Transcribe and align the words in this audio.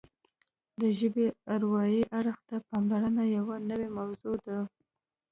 د 0.79 0.81
ژبې 0.99 1.25
اروايي 1.53 2.03
اړخ 2.17 2.37
ته 2.49 2.55
پاملرنه 2.67 3.23
یوه 3.37 3.55
نوې 3.69 3.89
موضوع 3.97 4.35
ده 4.45 4.57